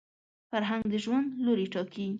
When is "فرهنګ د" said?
0.49-0.93